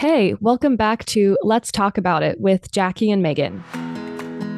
[0.00, 3.58] Hey, welcome back to Let's Talk About It with Jackie and Megan.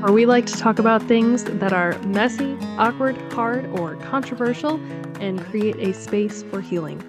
[0.01, 4.77] Where we like to talk about things that are messy, awkward, hard, or controversial
[5.21, 7.03] and create a space for healing.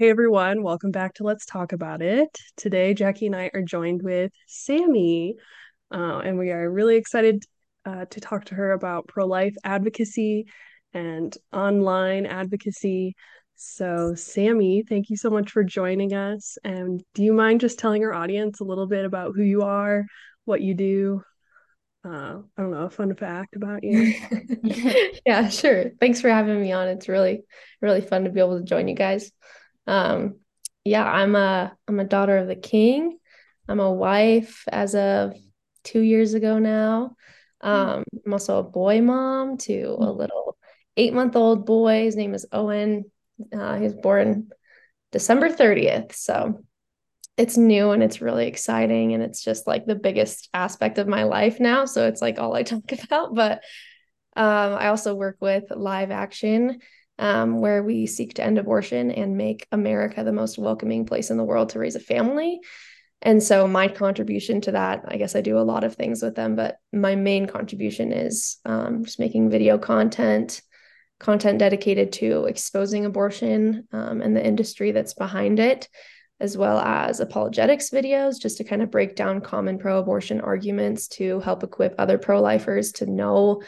[0.00, 2.36] Hey everyone, welcome back to Let's Talk About It.
[2.56, 5.36] Today, Jackie and I are joined with Sami,
[5.94, 7.44] uh, and we are really excited
[7.84, 10.46] uh, to talk to her about pro life advocacy
[10.92, 13.14] and online advocacy.
[13.62, 16.56] So, Sami, thank you so much for joining us.
[16.64, 20.06] And do you mind just telling our audience a little bit about who you are,
[20.46, 21.22] what you do?
[22.02, 24.14] Uh, I don't know, a fun fact about you.
[25.26, 25.90] yeah, sure.
[26.00, 26.88] Thanks for having me on.
[26.88, 27.42] It's really,
[27.82, 29.30] really fun to be able to join you guys.
[29.86, 30.36] Um,
[30.82, 33.18] yeah, I'm a I'm a daughter of the king.
[33.68, 35.34] I'm a wife as of
[35.84, 37.14] two years ago now.
[37.60, 40.18] Um, I'm also a boy mom to a hmm.
[40.18, 40.56] little
[40.96, 42.04] eight month old boy.
[42.04, 43.04] His name is Owen.
[43.52, 44.48] Uh, he was born
[45.12, 46.14] December 30th.
[46.14, 46.64] So
[47.36, 49.14] it's new and it's really exciting.
[49.14, 51.84] And it's just like the biggest aspect of my life now.
[51.84, 53.34] So it's like all I talk about.
[53.34, 53.62] But
[54.36, 56.80] um, I also work with Live Action,
[57.18, 61.36] um, where we seek to end abortion and make America the most welcoming place in
[61.36, 62.60] the world to raise a family.
[63.22, 66.34] And so my contribution to that, I guess I do a lot of things with
[66.34, 70.62] them, but my main contribution is um, just making video content,
[71.20, 75.88] content dedicated to exposing abortion um, and the industry that's behind it,
[76.40, 81.06] as well as apologetics videos, just to kind of break down common pro abortion arguments
[81.06, 83.62] to help equip other pro lifers to know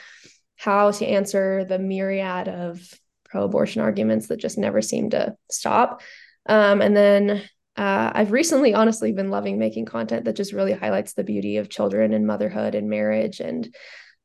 [0.57, 2.81] how to answer the myriad of
[3.25, 6.01] pro abortion arguments that just never seem to stop.
[6.47, 7.43] Um, and then
[7.77, 11.69] uh, I've recently, honestly, been loving making content that just really highlights the beauty of
[11.69, 13.75] children and motherhood and marriage and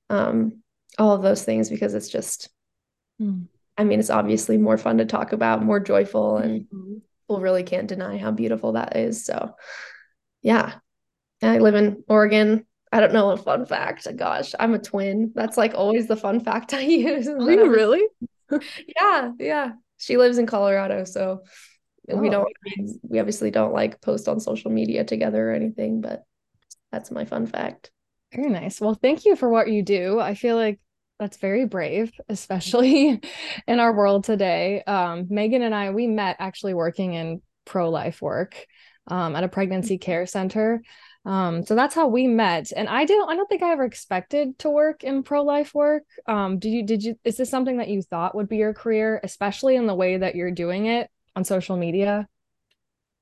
[0.09, 0.61] um,
[0.97, 2.49] all of those things because it's just
[3.21, 3.47] Mm.
[3.77, 6.95] I mean, it's obviously more fun to talk about, more joyful, and mm-hmm.
[7.23, 9.23] people really can't deny how beautiful that is.
[9.23, 9.55] So,
[10.41, 10.75] yeah,
[11.43, 12.65] I live in Oregon.
[12.91, 14.07] I don't know a fun fact.
[14.15, 15.31] Gosh, I'm a twin.
[15.35, 17.27] That's like always the fun fact I use.
[17.27, 18.03] Are you really?
[18.99, 19.71] yeah, yeah.
[19.97, 21.43] She lives in Colorado, so
[22.09, 22.17] oh.
[22.17, 22.47] we don't.
[23.03, 26.23] We obviously don't like post on social media together or anything, but
[26.91, 27.91] that's my fun fact.
[28.33, 28.81] Very nice.
[28.81, 30.19] Well, thank you for what you do.
[30.19, 30.79] I feel like
[31.19, 33.21] that's very brave, especially
[33.67, 34.83] in our world today.
[34.83, 38.67] Um, Megan and I, we met actually working in pro life work
[39.07, 40.81] um, at a pregnancy care center.
[41.25, 42.71] Um, so that's how we met.
[42.75, 46.03] And I don't, I don't think I ever expected to work in pro life work.
[46.25, 49.19] Um, did you, did you, is this something that you thought would be your career,
[49.23, 52.27] especially in the way that you're doing it on social media?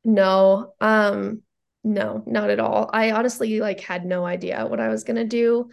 [0.03, 1.41] No, um,
[1.83, 2.89] no, not at all.
[2.93, 5.71] I honestly like had no idea what I was going to do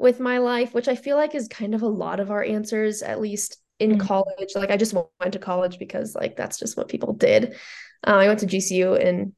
[0.00, 3.02] with my life, which I feel like is kind of a lot of our answers,
[3.02, 4.06] at least in mm-hmm.
[4.06, 4.52] college.
[4.54, 7.54] Like I just went to college because like that's just what people did.
[8.06, 9.34] Uh, I went to GCU in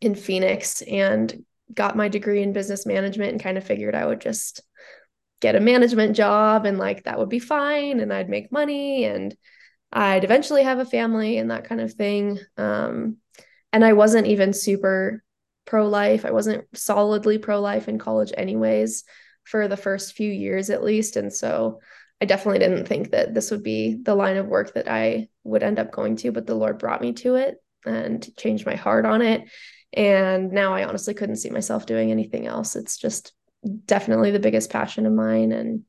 [0.00, 4.20] in Phoenix and got my degree in business management and kind of figured I would
[4.20, 4.60] just
[5.40, 9.36] get a management job and like that would be fine and I'd make money and
[9.92, 12.38] I'd eventually have a family and that kind of thing.
[12.56, 13.16] Um,
[13.72, 15.24] and I wasn't even super
[15.64, 16.24] pro life.
[16.24, 19.04] I wasn't solidly pro life in college, anyways
[19.46, 21.16] for the first few years at least.
[21.16, 21.80] And so
[22.20, 25.62] I definitely didn't think that this would be the line of work that I would
[25.62, 29.04] end up going to, but the Lord brought me to it and changed my heart
[29.04, 29.44] on it.
[29.92, 32.74] And now I honestly couldn't see myself doing anything else.
[32.74, 33.32] It's just
[33.84, 35.52] definitely the biggest passion of mine.
[35.52, 35.82] And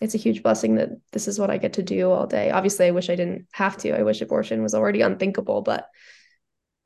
[0.00, 2.50] it's a huge blessing that this is what I get to do all day.
[2.50, 3.92] Obviously, I wish I didn't have to.
[3.92, 5.86] I wish abortion was already unthinkable, but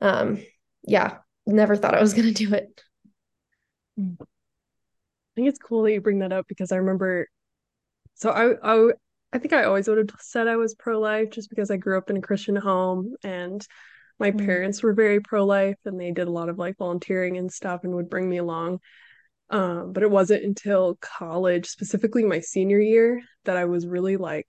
[0.01, 0.43] um,
[0.83, 2.83] yeah, never thought I was going to do it.
[5.33, 7.27] I think it's cool that you bring that up because I remember.
[8.15, 8.91] So I I
[9.33, 11.97] I think I always would have said I was pro life just because I grew
[11.97, 13.65] up in a Christian home and
[14.19, 14.45] my mm.
[14.45, 17.83] parents were very pro life and they did a lot of like volunteering and stuff
[17.83, 18.79] and would bring me along.
[19.49, 24.47] Um, but it wasn't until college, specifically my senior year, that I was really like,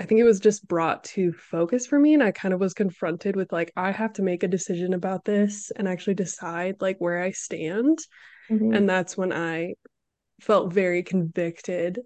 [0.00, 2.14] I think it was just brought to focus for me.
[2.14, 5.26] And I kind of was confronted with like, I have to make a decision about
[5.26, 7.98] this and actually decide like where I stand.
[8.50, 8.72] Mm-hmm.
[8.72, 9.74] And that's when I
[10.40, 12.00] felt very convicted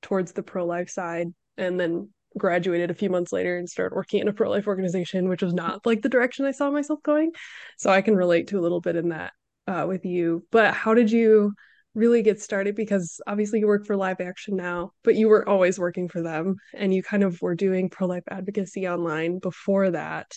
[0.00, 1.28] towards the pro life side
[1.58, 2.08] and then
[2.38, 5.52] graduated a few months later and started working in a pro life organization, which was
[5.52, 7.32] not like the direction I saw myself going.
[7.76, 9.34] So I can relate to a little bit in that
[9.66, 10.46] uh, with you.
[10.50, 11.52] But how did you
[11.94, 12.76] really get started?
[12.76, 16.56] Because obviously you work for Live Action now, but you were always working for them
[16.74, 20.32] and you kind of were doing pro life advocacy online before that.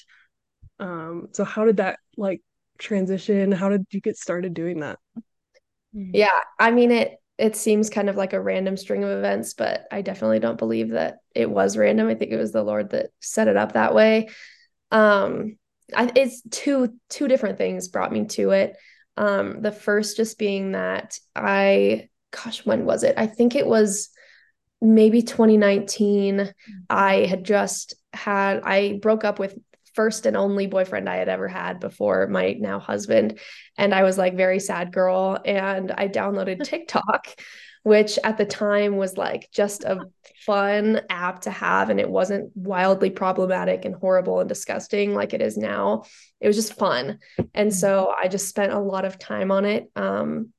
[0.79, 2.41] Um, so how did that like
[2.77, 3.51] transition?
[3.51, 4.99] How did you get started doing that?
[5.93, 6.11] Hmm.
[6.13, 9.85] Yeah, I mean it it seems kind of like a random string of events, but
[9.91, 12.07] I definitely don't believe that it was random.
[12.07, 14.29] I think it was the Lord that set it up that way.
[14.91, 15.57] Um
[15.95, 18.75] I, it's two two different things brought me to it.
[19.15, 23.15] Um, the first just being that I, gosh, when was it?
[23.17, 24.09] I think it was
[24.81, 26.53] maybe 2019.
[26.89, 29.57] I had just had I broke up with
[29.93, 33.39] first and only boyfriend I had ever had before my now husband.
[33.77, 35.39] And I was like very sad girl.
[35.45, 37.27] And I downloaded TikTok,
[37.83, 40.07] which at the time was like just a
[40.45, 41.89] fun app to have.
[41.89, 46.03] And it wasn't wildly problematic and horrible and disgusting like it is now.
[46.39, 47.19] It was just fun.
[47.53, 50.49] And so I just spent a lot of time on it, um,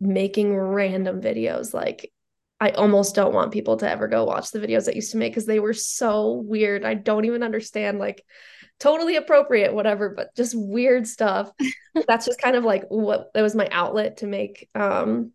[0.00, 2.10] making random videos like
[2.58, 5.32] I almost don't want people to ever go watch the videos I used to make
[5.32, 6.84] because they were so weird.
[6.84, 8.24] I don't even understand like
[8.78, 11.50] totally appropriate, whatever, but just weird stuff.
[12.06, 15.32] That's just kind of like what that was my outlet to make um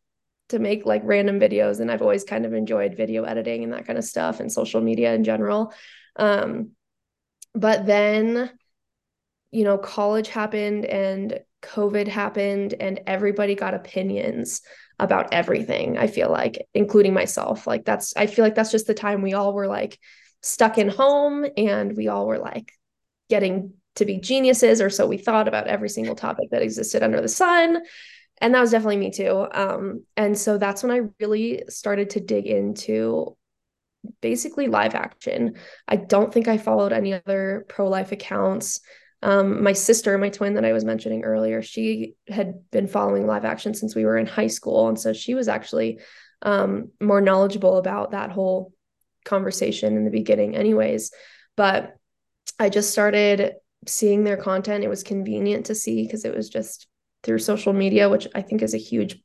[0.50, 1.80] to make like random videos.
[1.80, 4.82] And I've always kind of enjoyed video editing and that kind of stuff and social
[4.82, 5.74] media in general.
[6.16, 6.72] Um,
[7.54, 8.52] but then,
[9.52, 14.62] you know, college happened and COVID happened and everybody got opinions
[15.00, 15.98] about everything.
[15.98, 17.68] I feel like, including myself.
[17.68, 20.00] Like that's I feel like that's just the time we all were like
[20.42, 22.72] stuck in home and we all were like
[23.30, 27.20] getting to be geniuses, or so we thought about every single topic that existed under
[27.20, 27.82] the sun.
[28.39, 29.48] And that was definitely me too.
[29.51, 33.36] Um, and so that's when I really started to dig into
[34.22, 35.56] basically live action.
[35.88, 38.81] I don't think I followed any other pro life accounts.
[39.24, 43.45] Um, my sister, my twin that I was mentioning earlier, she had been following live
[43.45, 44.88] action since we were in high school.
[44.88, 46.00] And so she was actually
[46.44, 48.74] um, more knowledgeable about that whole
[49.25, 51.12] conversation in the beginning, anyways.
[51.56, 51.95] But
[52.60, 53.54] I just started
[53.88, 54.83] seeing their content.
[54.83, 56.88] It was convenient to see because it was just
[57.24, 59.22] through social media, which I think is a huge,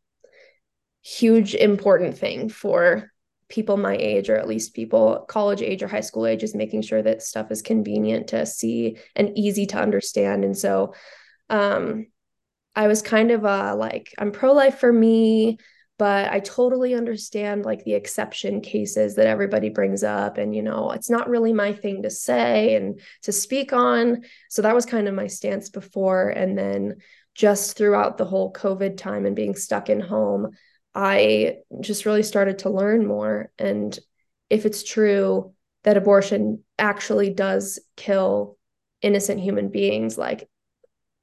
[1.03, 3.11] huge important thing for
[3.49, 6.83] people my age, or at least people college age or high school age, is making
[6.83, 10.45] sure that stuff is convenient to see and easy to understand.
[10.45, 10.95] And so
[11.51, 12.07] um,
[12.75, 15.59] I was kind of uh, like, I'm pro life for me
[16.03, 20.37] but I totally understand like the exception cases that everybody brings up.
[20.37, 24.25] And, you know, it's not really my thing to say and to speak on.
[24.49, 26.29] So that was kind of my stance before.
[26.31, 26.97] And then
[27.35, 30.51] just throughout the whole COVID time and being stuck in home,
[30.95, 33.51] I just really started to learn more.
[33.59, 33.99] And
[34.51, 38.59] if it's true that abortion actually does kill
[39.01, 40.49] innocent human beings, like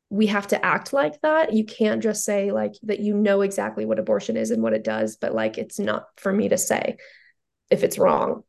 [0.10, 1.54] we have to act like that.
[1.54, 4.84] You can't just say like that you know exactly what abortion is and what it
[4.84, 6.98] does, but like it's not for me to say
[7.70, 8.44] if it's wrong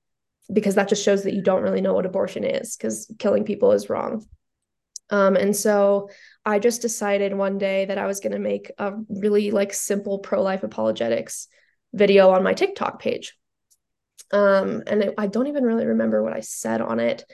[0.52, 3.72] because that just shows that you don't really know what abortion is because killing people
[3.72, 4.24] is wrong.
[5.10, 6.08] Um, and so
[6.44, 10.18] I just decided one day that I was going to make a really like simple
[10.18, 11.48] pro life apologetics
[11.92, 13.36] video on my TikTok page.
[14.32, 17.24] Um, and it, I don't even really remember what I said on it.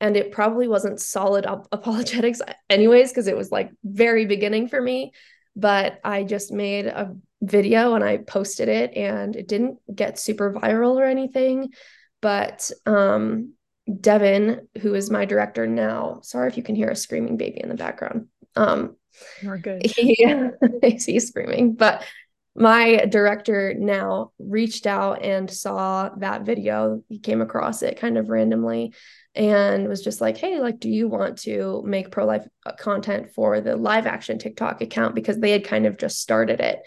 [0.00, 2.40] And it probably wasn't solid ap- apologetics
[2.70, 5.12] anyways because it was like very beginning for me.
[5.56, 10.52] But i just made a video and i posted it and it didn't get super
[10.52, 11.70] viral or anything.
[12.20, 13.54] But um
[14.00, 17.68] devin who is my director now sorry if you can hear a screaming baby in
[17.68, 18.96] the background um
[19.42, 20.26] you're good he,
[20.82, 22.04] he's screaming but
[22.56, 28.28] my director now reached out and saw that video he came across it kind of
[28.28, 28.92] randomly
[29.34, 33.32] and was just like, hey, like, do you want to make pro life uh, content
[33.34, 35.14] for the live action TikTok account?
[35.14, 36.82] Because they had kind of just started it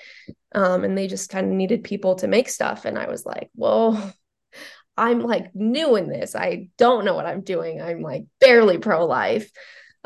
[0.54, 2.86] um, and they just kind of needed people to make stuff.
[2.86, 4.14] And I was like, well,
[5.00, 6.36] I'm like new in this.
[6.36, 7.82] I don't know what I'm doing.
[7.82, 9.52] I'm like barely pro life,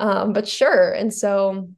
[0.02, 0.92] um, but sure.
[0.92, 1.70] And so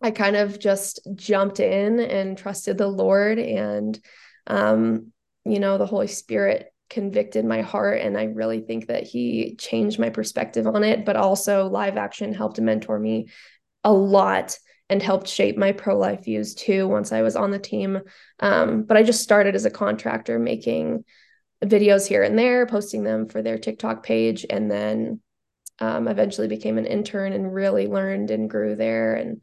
[0.00, 3.98] I kind of just jumped in and trusted the Lord and,
[4.46, 5.12] um,
[5.44, 9.98] you know, the Holy Spirit convicted my heart and i really think that he changed
[9.98, 13.26] my perspective on it but also live action helped mentor me
[13.82, 14.56] a lot
[14.88, 18.00] and helped shape my pro-life views too once i was on the team
[18.38, 21.04] um, but i just started as a contractor making
[21.64, 25.20] videos here and there posting them for their tiktok page and then
[25.78, 29.42] um, eventually became an intern and really learned and grew there and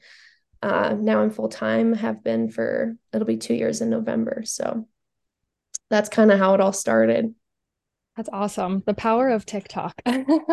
[0.62, 4.88] uh, now i'm full-time have been for it'll be two years in november so
[5.94, 7.36] that's kind of how it all started.
[8.18, 8.82] That's awesome.
[8.86, 10.02] The power of TikTok.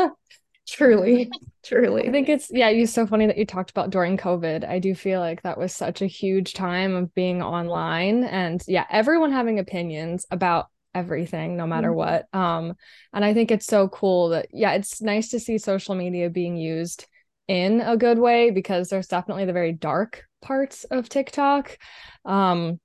[0.68, 1.30] truly,
[1.64, 2.08] truly.
[2.08, 4.68] I think it's, yeah, it's so funny that you talked about during COVID.
[4.68, 8.84] I do feel like that was such a huge time of being online and, yeah,
[8.90, 11.96] everyone having opinions about everything no matter mm-hmm.
[11.96, 12.74] what um
[13.12, 16.56] and i think it's so cool that yeah it's nice to see social media being
[16.56, 17.06] used
[17.48, 21.78] in a good way because there's definitely the very dark parts of tiktok
[22.24, 22.78] um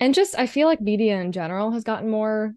[0.00, 2.54] and just I feel like media in general has gotten more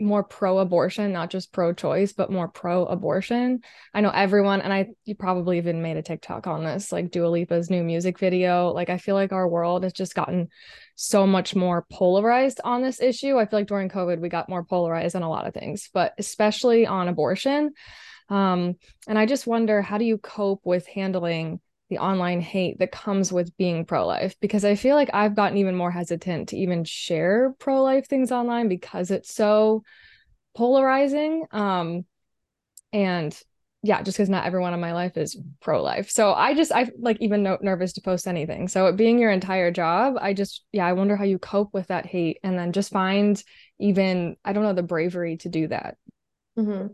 [0.00, 3.60] more pro abortion, not just pro choice, but more pro abortion.
[3.94, 7.28] I know everyone, and I you probably even made a TikTok on this, like Dua
[7.28, 8.70] Lipa's new music video.
[8.70, 10.48] Like, I feel like our world has just gotten
[10.94, 13.38] so much more polarized on this issue.
[13.38, 16.14] I feel like during COVID, we got more polarized on a lot of things, but
[16.18, 17.72] especially on abortion.
[18.28, 21.60] Um, and I just wonder how do you cope with handling
[21.92, 24.34] the online hate that comes with being pro life?
[24.40, 28.32] Because I feel like I've gotten even more hesitant to even share pro life things
[28.32, 29.82] online because it's so
[30.54, 31.44] polarizing.
[31.50, 32.06] Um,
[32.94, 33.38] and
[33.82, 36.08] yeah, just because not everyone in my life is pro life.
[36.08, 38.68] So I just, I like even no- nervous to post anything.
[38.68, 41.88] So it being your entire job, I just, yeah, I wonder how you cope with
[41.88, 43.42] that hate and then just find
[43.78, 45.96] even, I don't know, the bravery to do that.
[46.58, 46.86] Mm-hmm.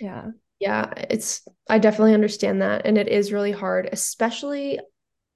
[0.00, 4.80] Yeah yeah, it's I definitely understand that and it is really hard, especially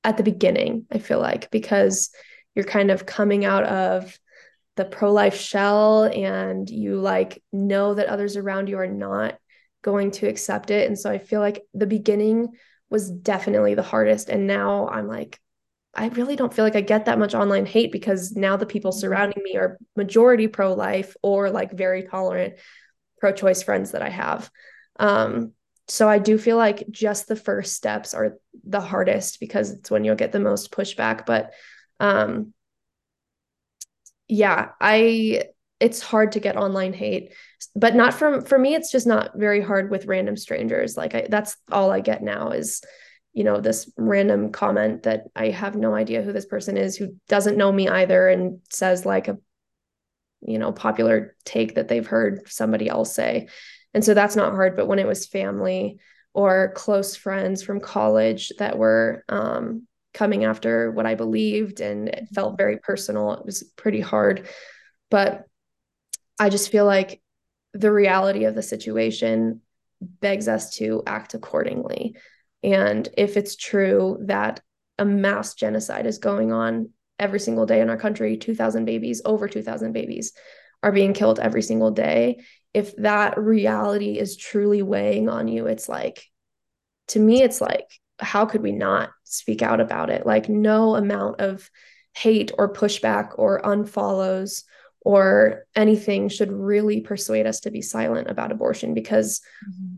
[0.03, 2.11] at the beginning, I feel like because
[2.55, 4.19] you're kind of coming out of
[4.77, 9.37] the pro-life shell and you like know that others around you are not
[9.83, 12.49] going to accept it and so I feel like the beginning
[12.89, 15.39] was definitely the hardest and now I'm like
[15.95, 18.93] I really don't feel like I get that much online hate because now the people
[18.93, 19.01] mm-hmm.
[19.01, 22.55] surrounding me are majority pro life or like very tolerant
[23.19, 24.51] pro choice friends that I have.
[25.01, 25.53] Um,
[25.89, 30.05] so I do feel like just the first steps are the hardest because it's when
[30.05, 31.27] you'll get the most pushback.
[31.27, 31.53] But
[31.99, 32.55] um,
[34.29, 35.45] yeah, I
[35.81, 37.33] it's hard to get online hate,
[37.75, 38.75] but not from for me.
[38.75, 40.97] It's just not very hard with random strangers.
[40.97, 42.83] Like I, that's all I get now is
[43.33, 47.17] you know this random comment that I have no idea who this person is who
[47.29, 49.39] doesn't know me either and says like a
[50.43, 53.49] you know popular take that they've heard somebody else say
[53.95, 54.77] and so that's not hard.
[54.77, 55.99] But when it was family
[56.33, 62.29] or close friends from college that were um, coming after what I believed and it
[62.35, 64.49] felt very personal, it was pretty hard.
[65.11, 65.45] But
[66.39, 67.21] I just feel like
[67.75, 69.61] the reality of the situation
[70.01, 72.17] begs us to act accordingly.
[72.63, 74.61] And if it's true that
[74.99, 79.49] a mass genocide is going on every single day in our country, 2,000 babies, over
[79.49, 80.33] 2,000 babies
[80.83, 82.43] are being killed every single day
[82.73, 86.25] if that reality is truly weighing on you, it's like,
[87.09, 90.27] to me, it's like, how could we not speak out about it?
[90.27, 91.69] Like, no amount of
[92.15, 94.65] hate or pushback or unfollows
[95.01, 99.41] or anything should really persuade us to be silent about abortion because.
[99.69, 99.97] Mm-hmm.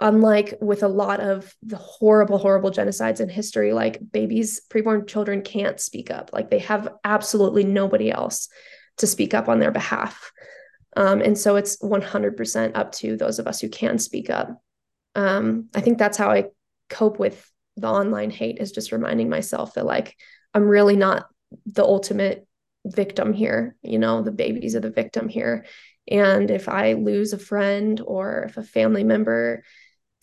[0.00, 5.42] Unlike with a lot of the horrible, horrible genocides in history, like babies, preborn children
[5.42, 6.30] can't speak up.
[6.32, 8.48] Like they have absolutely nobody else
[8.98, 10.30] to speak up on their behalf.
[10.98, 14.60] Um, and so it's 100% up to those of us who can speak up.
[15.14, 16.46] Um, I think that's how I
[16.90, 20.16] cope with the online hate is just reminding myself that like
[20.54, 21.28] I'm really not
[21.66, 22.48] the ultimate
[22.84, 23.76] victim here.
[23.82, 25.66] You know, the babies are the victim here.
[26.08, 29.62] And if I lose a friend or if a family member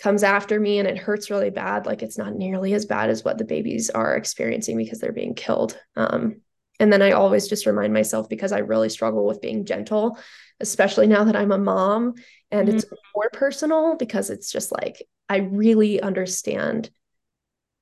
[0.04, 3.24] comes after me and it hurts really bad, like it's not nearly as bad as
[3.24, 5.80] what the babies are experiencing because they're being killed.
[5.96, 6.42] Um,
[6.80, 10.18] and then I always just remind myself because I really struggle with being gentle
[10.62, 12.14] especially now that I'm a mom
[12.52, 12.78] and mm-hmm.
[12.78, 16.90] it's more personal because it's just like I really understand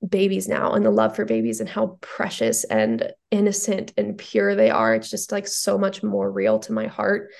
[0.06, 4.70] babies now and the love for babies and how precious and innocent and pure they
[4.70, 4.94] are.
[4.94, 7.30] It's just like so much more real to my heart.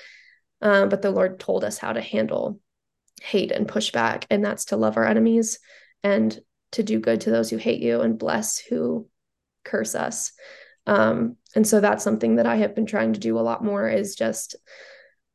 [0.61, 2.59] Um, but the Lord told us how to handle
[3.21, 5.59] hate and pushback, and that's to love our enemies
[6.03, 6.37] and
[6.71, 9.07] to do good to those who hate you and bless who
[9.63, 10.31] curse us.
[10.87, 13.87] Um, and so that's something that I have been trying to do a lot more
[13.87, 14.55] is just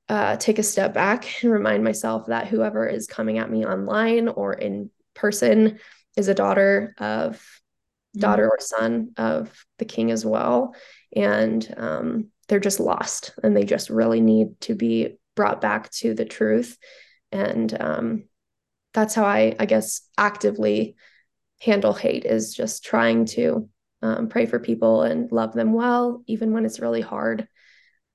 [0.08, 4.28] uh, take a step back and remind myself that whoever is coming at me online
[4.28, 5.78] or in person
[6.16, 8.20] is a daughter of mm-hmm.
[8.20, 10.74] daughter or son of the king as well
[11.14, 16.12] and um, they're just lost and they just really need to be brought back to
[16.14, 16.76] the truth
[17.30, 18.24] and um,
[18.92, 20.96] that's how i i guess actively
[21.60, 23.68] handle hate is just trying to
[24.02, 27.46] um, pray for people and love them well even when it's really hard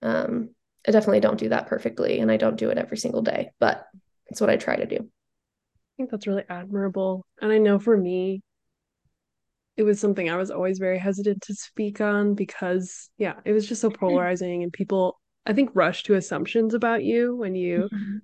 [0.02, 0.50] um,
[0.88, 3.88] I definitely don't do that perfectly and I don't do it every single day, but
[4.28, 4.98] it's what I try to do.
[4.98, 7.26] I think that's really admirable.
[7.42, 8.42] And I know for me,
[9.78, 13.68] it was something I was always very hesitant to speak on because, yeah, it was
[13.68, 18.18] just so polarizing and people, I think, rush to assumptions about you when you mm-hmm.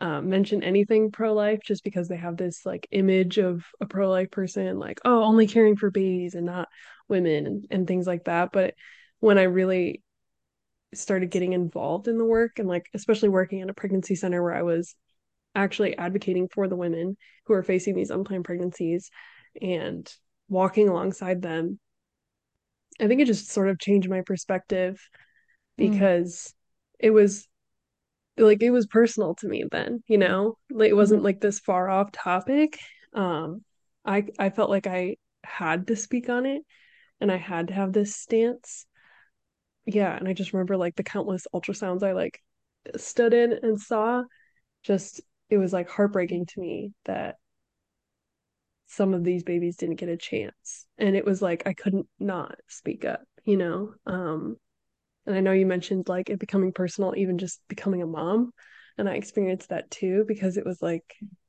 [0.00, 4.10] Um, mention anything pro life just because they have this like image of a pro
[4.10, 6.68] life person, like, oh, only caring for babies and not
[7.08, 8.50] women and, and things like that.
[8.52, 8.74] But
[9.20, 10.02] when I really
[10.92, 14.54] started getting involved in the work and like especially working at a pregnancy center where
[14.54, 14.94] I was
[15.54, 19.10] actually advocating for the women who are facing these unplanned pregnancies
[19.60, 20.12] and
[20.48, 21.80] walking alongside them
[23.00, 25.00] I think it just sort of changed my perspective
[25.78, 25.90] mm.
[25.90, 26.52] because mm.
[27.06, 27.46] it was
[28.36, 30.56] like it was personal to me then, you know?
[30.70, 31.26] Like it wasn't mm-hmm.
[31.26, 32.78] like this far off topic.
[33.12, 33.62] Um
[34.04, 36.62] I I felt like I had to speak on it
[37.20, 38.86] and I had to have this stance.
[39.86, 42.40] Yeah, and I just remember like the countless ultrasounds I like
[42.96, 44.24] stood in and saw
[44.82, 47.36] just it was like heartbreaking to me that
[48.86, 52.54] some of these babies didn't get a chance and it was like i couldn't not
[52.68, 54.56] speak up you know um
[55.26, 58.52] and i know you mentioned like it becoming personal even just becoming a mom
[58.98, 61.04] and i experienced that too because it was like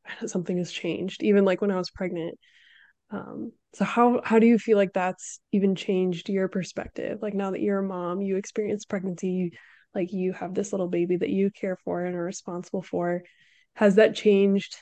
[0.25, 2.37] something has changed even like when i was pregnant.
[3.11, 7.19] Um so how how do you feel like that's even changed your perspective?
[7.21, 9.53] Like now that you're a mom you experience pregnancy
[9.93, 13.23] like you have this little baby that you care for and are responsible for.
[13.75, 14.75] Has that changed?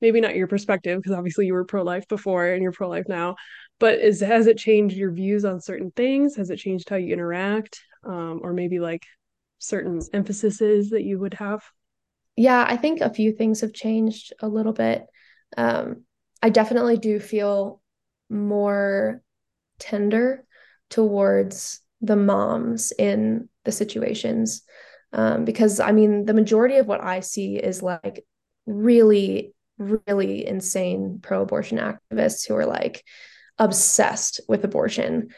[0.00, 3.34] Maybe not your perspective because obviously you were pro-life before and you're pro-life now
[3.78, 6.36] but is has it changed your views on certain things?
[6.36, 9.04] Has it changed how you interact um, or maybe like
[9.58, 11.62] certain emphases that you would have?
[12.36, 15.04] Yeah i think a few things have changed a little bit.
[15.56, 16.04] Um,
[16.42, 17.80] i definitely do feel
[18.30, 19.22] more
[19.78, 20.44] tender
[20.90, 24.62] towards the moms in the situations
[25.12, 28.24] um, because i mean the majority of what i see is like
[28.66, 33.04] really really insane pro abortion activists who are like
[33.58, 35.28] obsessed with abortion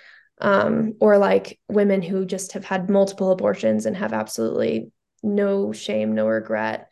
[0.40, 4.90] um, or like women who just have had multiple abortions and have absolutely
[5.22, 6.88] no shame, no regret.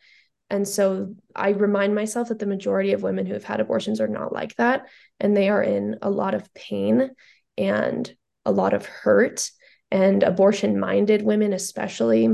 [0.51, 4.07] And so I remind myself that the majority of women who have had abortions are
[4.07, 4.87] not like that.
[5.19, 7.11] And they are in a lot of pain
[7.57, 8.11] and
[8.45, 9.49] a lot of hurt.
[9.91, 12.29] And abortion minded women, especially,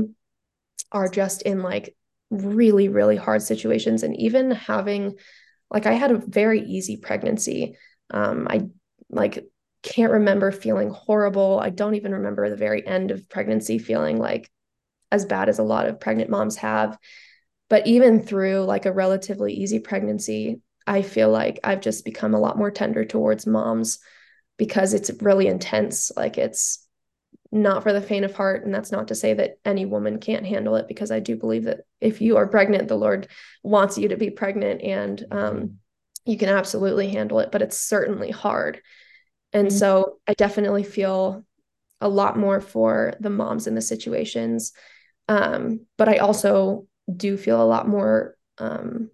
[0.92, 1.94] are just in like
[2.30, 4.02] really, really hard situations.
[4.02, 5.16] And even having,
[5.70, 7.76] like, I had a very easy pregnancy.
[8.10, 8.68] Um, I
[9.10, 9.44] like
[9.82, 11.60] can't remember feeling horrible.
[11.60, 14.50] I don't even remember the very end of pregnancy feeling like
[15.12, 16.98] as bad as a lot of pregnant moms have.
[17.68, 22.40] But even through like a relatively easy pregnancy, I feel like I've just become a
[22.40, 23.98] lot more tender towards moms
[24.56, 26.10] because it's really intense.
[26.16, 26.84] Like it's
[27.52, 28.64] not for the faint of heart.
[28.64, 31.64] And that's not to say that any woman can't handle it, because I do believe
[31.64, 33.28] that if you are pregnant, the Lord
[33.62, 35.78] wants you to be pregnant and um,
[36.26, 38.82] you can absolutely handle it, but it's certainly hard.
[39.52, 39.76] And mm-hmm.
[39.76, 41.44] so I definitely feel
[42.00, 44.72] a lot more for the moms in the situations.
[45.28, 49.10] Um, but I also do feel a lot more, um,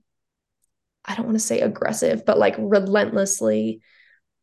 [1.04, 3.82] I don't want to say aggressive, but like relentlessly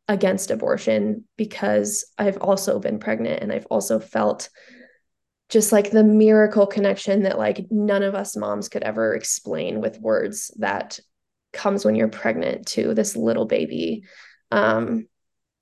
[0.08, 4.50] against abortion because I've also been pregnant and I've also felt
[5.50, 10.00] just like the miracle connection that like none of us moms could ever explain with
[10.00, 11.00] words that
[11.54, 14.04] comes when you're pregnant to this little baby.
[14.52, 15.08] Um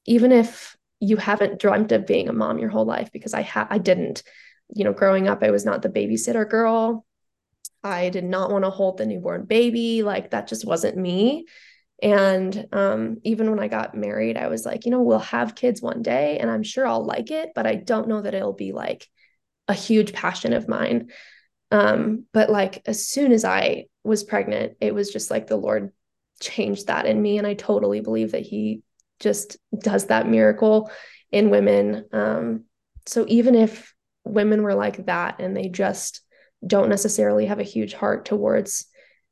[0.05, 3.67] even if you haven't dreamt of being a mom your whole life because I ha-
[3.69, 4.23] I didn't.
[4.75, 7.05] You know growing up I was not the babysitter girl.
[7.83, 10.03] I did not want to hold the newborn baby.
[10.03, 11.45] Like that just wasn't me.
[12.01, 15.81] And um, even when I got married, I was like, you know, we'll have kids
[15.81, 18.71] one day and I'm sure I'll like it, but I don't know that it'll be
[18.71, 19.07] like
[19.67, 21.09] a huge passion of mine.
[21.71, 25.91] Um, but like as soon as I was pregnant, it was just like the Lord
[26.39, 27.37] changed that in me.
[27.37, 28.81] And I totally believe that He
[29.19, 30.91] just does that miracle
[31.31, 32.05] in women.
[32.13, 32.63] Um,
[33.05, 36.21] so even if women were like that and they just
[36.65, 38.85] don't necessarily have a huge heart towards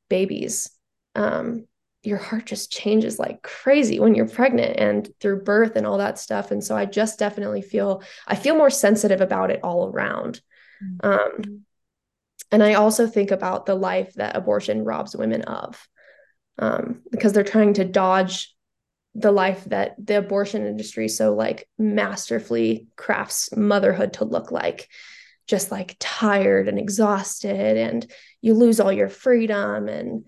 [0.10, 0.70] babies,
[1.16, 1.66] um,
[2.06, 6.20] your heart just changes like crazy when you're pregnant and through birth and all that
[6.20, 10.40] stuff and so i just definitely feel i feel more sensitive about it all around
[10.84, 11.08] mm-hmm.
[11.08, 11.66] um,
[12.52, 15.88] and i also think about the life that abortion robs women of
[16.58, 18.56] um, because they're trying to dodge
[19.14, 24.88] the life that the abortion industry so like masterfully crafts motherhood to look like
[25.48, 30.26] just like tired and exhausted and you lose all your freedom and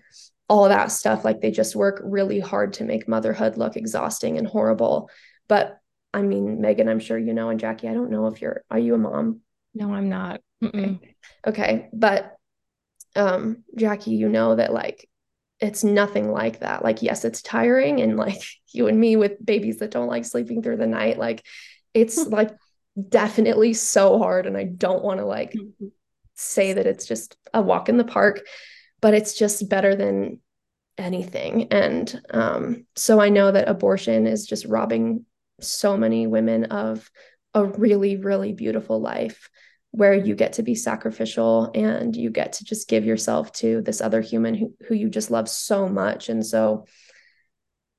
[0.48, 1.24] all of that stuff.
[1.24, 5.10] Like they just work really hard to make motherhood look exhausting and horrible.
[5.48, 5.78] But
[6.14, 8.78] i mean megan i'm sure you know and jackie i don't know if you're are
[8.78, 9.40] you a mom?
[9.74, 10.40] No i'm not.
[10.64, 10.98] Okay.
[11.46, 12.36] Okay but
[13.16, 15.08] um jackie you know that like
[15.60, 18.40] it's nothing like that like yes it's tiring and like
[18.72, 21.44] you and me with babies that don't like sleeping through the night like
[21.94, 22.50] it's like
[23.08, 25.86] definitely so hard and i don't want to like mm-hmm.
[26.34, 28.40] say that it's just a walk in the park
[29.00, 30.40] but it's just better than
[30.98, 31.68] anything.
[31.70, 35.24] And um, so I know that abortion is just robbing
[35.60, 37.10] so many women of
[37.54, 39.48] a really, really beautiful life
[39.98, 44.00] where you get to be sacrificial and you get to just give yourself to this
[44.00, 46.28] other human who, who you just love so much.
[46.28, 46.86] And so,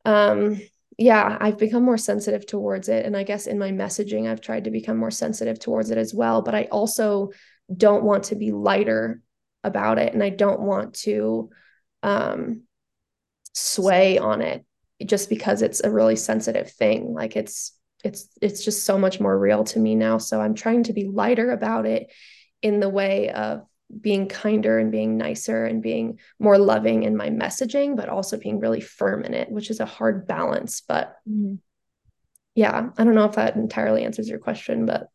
[0.06, 0.62] um,
[0.98, 3.06] yeah, I've become more sensitive towards it.
[3.06, 6.14] And I guess in my messaging, I've tried to become more sensitive towards it as
[6.14, 6.42] well.
[6.42, 7.32] But I also
[7.76, 9.22] don't want to be lighter
[9.64, 11.50] about it and I don't want to
[12.02, 12.62] um
[13.54, 14.66] sway on it
[15.06, 19.38] just because it's a really sensitive thing like it's it's it's just so much more
[19.38, 20.18] real to me now.
[20.18, 22.12] So i'm trying to be lighter about it
[22.62, 23.66] in the way of
[24.02, 28.60] being kinder and being nicer and being more loving in my messaging but also being
[28.60, 31.56] really firm in it which is a hard balance but mm-hmm.
[32.54, 35.08] yeah i don't know if that entirely answers your question but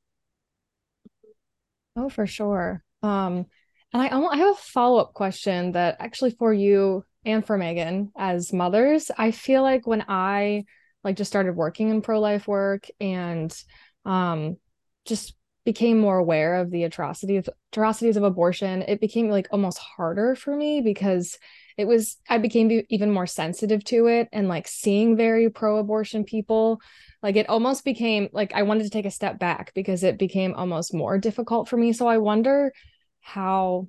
[1.96, 2.82] oh for sure.
[3.02, 3.46] Um
[3.92, 8.52] and i i have a follow-up question that actually for you and for Megan as
[8.52, 10.64] mothers, I feel like when I
[11.04, 13.56] like just started working in pro-life work and
[14.04, 14.56] um
[15.04, 20.34] just became more aware of the atrocities atrocities of abortion, it became like almost harder
[20.34, 21.38] for me because
[21.76, 26.80] it was I became even more sensitive to it and like seeing very pro-abortion people
[27.22, 30.54] like it almost became like I wanted to take a step back because it became
[30.54, 31.92] almost more difficult for me.
[31.92, 32.72] So I wonder
[33.20, 33.88] how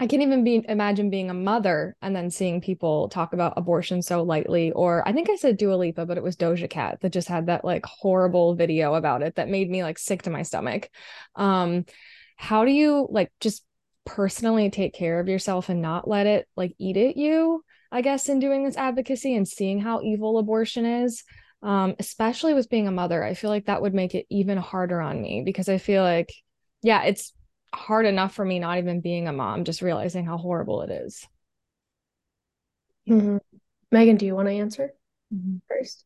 [0.00, 4.00] I can't even be imagine being a mother and then seeing people talk about abortion
[4.00, 4.70] so lightly.
[4.70, 7.46] Or I think I said Dua Lipa, but it was Doja Cat that just had
[7.46, 10.88] that like horrible video about it that made me like sick to my stomach.
[11.34, 11.84] Um,
[12.36, 13.64] how do you like just
[14.04, 17.64] personally take care of yourself and not let it like eat at you?
[17.90, 21.24] I guess in doing this advocacy and seeing how evil abortion is.
[21.60, 25.00] Um, especially with being a mother, I feel like that would make it even harder
[25.00, 26.32] on me because I feel like,
[26.82, 27.32] yeah, it's
[27.74, 31.26] hard enough for me not even being a mom, just realizing how horrible it is.
[33.08, 33.38] Mm-hmm.
[33.90, 34.92] Megan, do you want to answer
[35.34, 35.56] mm-hmm.
[35.68, 36.04] first?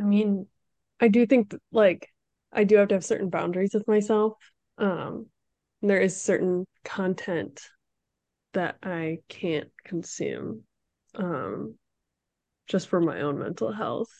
[0.00, 0.46] I mean,
[1.00, 2.08] I do think like
[2.52, 4.34] I do have to have certain boundaries with myself.
[4.78, 5.26] Um,
[5.82, 7.60] there is certain content
[8.52, 10.62] that I can't consume
[11.14, 11.76] um,
[12.66, 14.10] just for my own mental health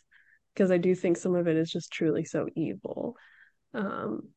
[0.54, 3.16] because I do think some of it is just truly so evil.
[3.74, 4.28] Um,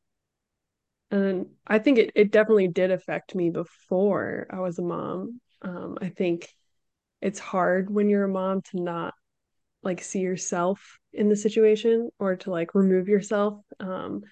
[1.10, 5.40] and I think it, it definitely did affect me before I was a mom.
[5.62, 6.48] Um, I think
[7.22, 9.14] it's hard when you're a mom to not
[9.82, 13.60] like see yourself in the situation or to like remove yourself.
[13.78, 14.22] Um,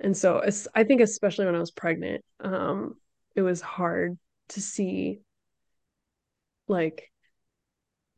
[0.00, 0.42] and so
[0.74, 2.94] I think especially when I was pregnant, um,
[3.36, 4.18] it was hard
[4.50, 5.20] to see
[6.68, 7.10] like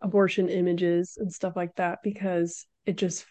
[0.00, 3.26] abortion images and stuff like that because it just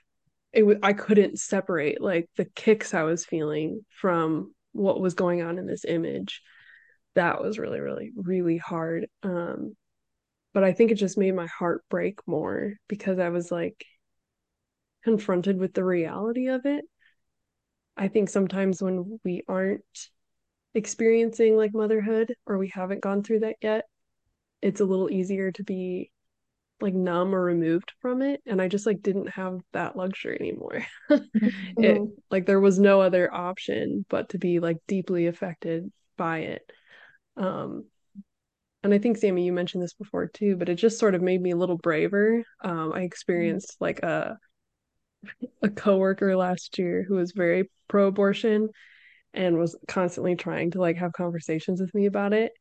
[0.54, 5.42] it was I couldn't separate like the kicks I was feeling from what was going
[5.42, 6.42] on in this image.
[7.16, 9.08] That was really, really, really hard.
[9.24, 9.76] Um,
[10.54, 13.86] but I think it just made my heart break more because I was like
[15.04, 16.86] confronted with the reality of it.
[17.96, 19.84] I think sometimes when we aren't
[20.74, 23.86] experiencing like motherhood or we haven't gone through that yet,
[24.62, 26.12] it's a little easier to be
[26.82, 30.86] like numb or removed from it and i just like didn't have that luxury anymore
[31.10, 31.84] mm-hmm.
[31.84, 36.62] it like there was no other option but to be like deeply affected by it
[37.38, 37.86] um
[38.84, 41.42] and i think Sami you mentioned this before too but it just sort of made
[41.42, 43.86] me a little braver um i experienced mm-hmm.
[43.86, 44.38] like a
[45.62, 48.70] a coworker last year who was very pro-abortion
[49.34, 52.54] and was constantly trying to like have conversations with me about it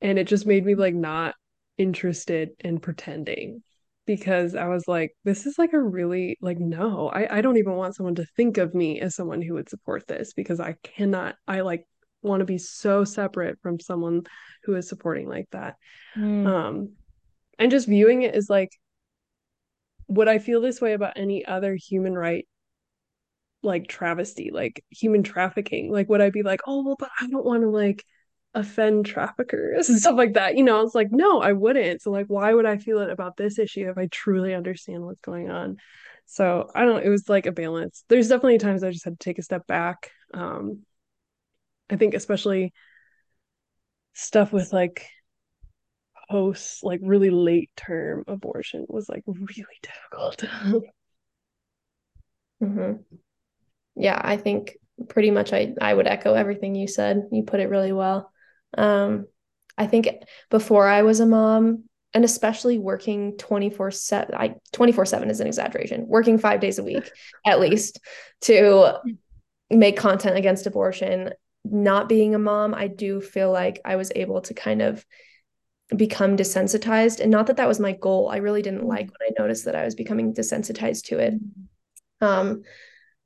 [0.00, 1.34] and it just made me like not
[1.78, 3.62] interested in pretending
[4.06, 7.74] because I was like, this is like a really like no, I, I don't even
[7.74, 11.36] want someone to think of me as someone who would support this because I cannot
[11.46, 11.86] I like
[12.22, 14.22] want to be so separate from someone
[14.64, 15.76] who is supporting like that.
[16.16, 16.46] Mm.
[16.46, 16.92] Um
[17.58, 18.70] and just viewing it as like
[20.08, 22.46] would I feel this way about any other human right
[23.62, 25.92] like travesty, like human trafficking?
[25.92, 28.04] Like would I be like, oh well, but I don't want to like
[28.54, 30.56] offend traffickers and stuff like that.
[30.56, 32.02] You know, it's like, no, I wouldn't.
[32.02, 35.20] So like why would I feel it about this issue if I truly understand what's
[35.20, 35.76] going on?
[36.26, 38.04] So I don't it was like a balance.
[38.08, 40.10] There's definitely times I just had to take a step back.
[40.34, 40.84] Um
[41.90, 42.72] I think especially
[44.12, 45.06] stuff with like
[46.30, 50.44] post like really late term abortion was like really difficult.
[52.62, 52.92] mm-hmm.
[53.96, 54.76] Yeah, I think
[55.08, 57.28] pretty much I I would echo everything you said.
[57.32, 58.30] You put it really well.
[58.76, 59.26] Um,
[59.76, 60.08] I think
[60.50, 65.46] before I was a mom, and especially working 24 7 i 24 7 is an
[65.46, 67.10] exaggeration working five days a week
[67.46, 68.00] at least
[68.40, 68.94] to
[69.70, 71.30] make content against abortion.
[71.64, 75.04] Not being a mom i do feel like i was able to kind of
[75.94, 79.42] become desensitized and not that that was my goal i really didn't like when i
[79.42, 81.34] noticed that i was becoming desensitized to it.
[82.20, 82.62] Um,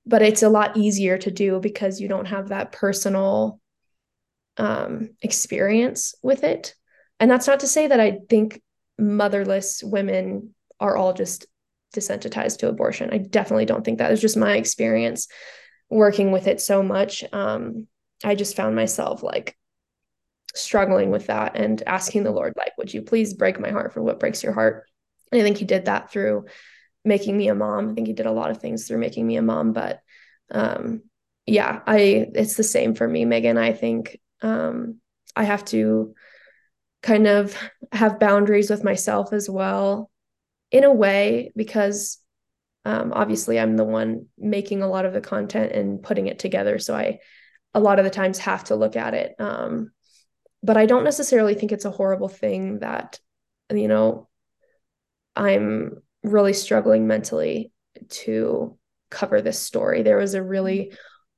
[0.04, 3.60] but it's a lot easier to do because you don't have that personal
[4.56, 6.74] um, experience with it.
[7.20, 8.60] And that's not to say that I think
[8.98, 11.46] motherless women are all just
[11.94, 13.10] desensitized to abortion.
[13.12, 14.10] I definitely don't think that.
[14.10, 15.28] It's just my experience
[15.90, 17.24] working with it so much.
[17.32, 17.86] Um,
[18.24, 19.56] I just found myself like
[20.54, 24.02] struggling with that and asking the Lord, like, would you please break my heart for
[24.02, 24.84] what breaks your heart?
[25.30, 26.46] And I think he did that through
[27.04, 27.90] making me a mom.
[27.90, 30.00] I think he did a lot of things through making me a mom, but
[30.50, 31.02] um
[31.46, 33.58] yeah, I it's the same for me, Megan.
[33.58, 35.00] I think um
[35.34, 36.14] I have to
[37.02, 37.56] kind of
[37.90, 40.10] have boundaries with myself as well
[40.70, 42.18] in a way because
[42.84, 46.78] um, obviously i'm the one making a lot of the content and putting it together.
[46.78, 47.18] So i
[47.74, 49.34] a lot of the times have to look at it.
[49.38, 49.92] Um,
[50.62, 53.18] but i don't necessarily think it's a horrible thing that
[53.70, 54.28] you know
[55.34, 57.72] i'm really struggling mentally
[58.08, 58.78] to
[59.10, 60.02] cover this story.
[60.02, 60.92] There was a really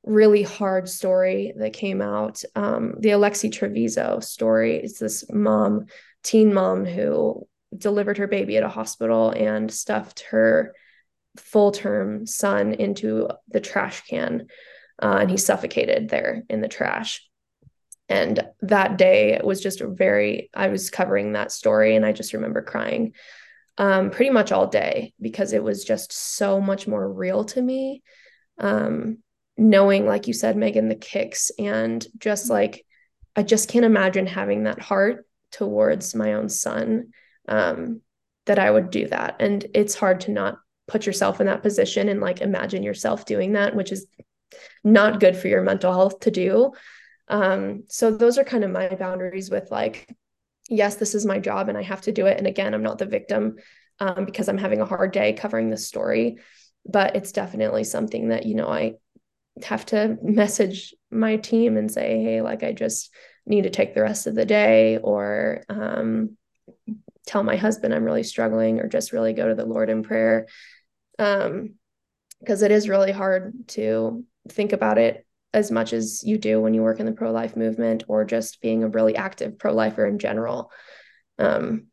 [0.05, 2.43] really hard story that came out.
[2.55, 5.87] Um, the Alexee Trevizo story it's this mom
[6.23, 10.75] teen mom who delivered her baby at a hospital and stuffed her
[11.37, 14.47] full term son into the trash can
[15.03, 17.27] uh, and he suffocated there in the trash.
[18.09, 22.35] And that day it was just very i was covering that story and i just
[22.35, 23.15] remember crying
[23.79, 28.03] um, pretty much all day because it was just so much more real to me.
[28.59, 29.19] Um,
[29.57, 32.85] knowing like you said megan the kicks and just like
[33.37, 37.13] i just can't imagine having that heart towards my own son
[37.49, 38.01] um,
[38.47, 39.37] that i would do that.
[39.41, 43.53] And it's hard to not put yourself in that position and like imagine yourself doing
[43.53, 44.07] that which is
[44.83, 46.73] not good for your mental health to do.
[47.29, 50.15] Um, so those are kind of my boundaries with like
[50.69, 52.37] yes this is my job and i have to do it.
[52.37, 53.57] And again i'm not the victim
[54.01, 56.39] um, because i'm having a hard day covering this story
[56.85, 58.95] but it's definitely something that you know i
[59.63, 63.11] have to message my team and say hey like i just
[63.47, 66.37] need to take the rest of the day or um,
[67.27, 70.47] tell my husband i'm really struggling or just really go to the lord in prayer.
[71.19, 71.75] Um
[72.41, 76.75] because it is really hard to think about it as much as you do when
[76.75, 80.71] you work in the pro-life movement or just being a really active pro-lifer in general.
[81.39, 81.87] Um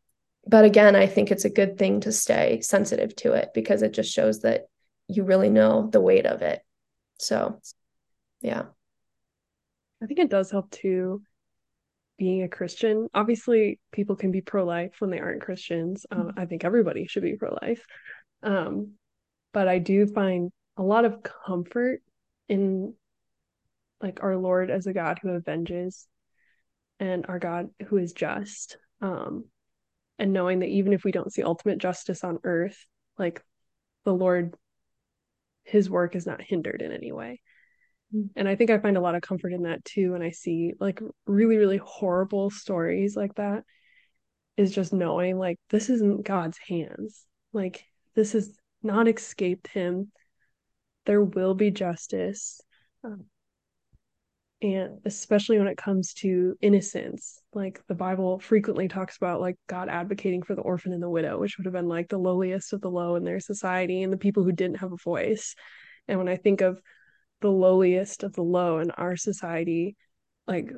[0.46, 3.92] but again i think it's a good thing to stay sensitive to it because it
[3.92, 4.62] just shows that
[5.08, 6.60] you really know the weight of it
[7.18, 7.60] so
[8.40, 8.64] yeah
[10.02, 11.22] i think it does help too
[12.18, 13.08] being a Christian.
[13.14, 16.06] Obviously, people can be pro life when they aren't Christians.
[16.12, 17.84] Um, I think everybody should be pro life.
[18.44, 18.92] Um,
[19.52, 22.00] but I do find a lot of comfort
[22.48, 22.94] in
[24.00, 26.06] like our Lord as a God who avenges
[27.00, 28.76] and our God who is just.
[29.00, 29.46] Um,
[30.18, 32.86] and knowing that even if we don't see ultimate justice on earth,
[33.18, 33.42] like
[34.04, 34.54] the Lord,
[35.64, 37.40] his work is not hindered in any way.
[38.14, 38.30] Mm.
[38.36, 40.74] And I think I find a lot of comfort in that too when I see
[40.78, 43.64] like really, really horrible stories like that.
[44.58, 47.24] Is just knowing like this isn't God's hands.
[47.54, 50.12] Like this has not escaped him.
[51.06, 52.60] There will be justice.
[53.02, 53.24] Um,
[54.62, 59.88] and especially when it comes to innocence like the bible frequently talks about like god
[59.88, 62.80] advocating for the orphan and the widow which would have been like the lowliest of
[62.80, 65.54] the low in their society and the people who didn't have a voice.
[66.08, 66.80] And when i think of
[67.40, 69.96] the lowliest of the low in our society
[70.46, 70.70] like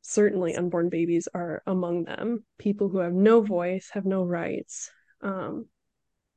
[0.00, 2.44] certainly unborn babies are among them.
[2.58, 4.90] People who have no voice have no rights
[5.22, 5.66] um,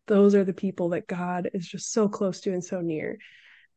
[0.08, 3.18] those are the people that god is just so close to and so near.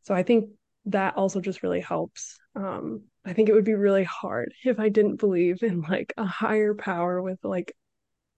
[0.03, 0.50] So i think
[0.86, 2.38] that also just really helps.
[2.56, 6.24] Um, i think it would be really hard if i didn't believe in like a
[6.24, 7.76] higher power with like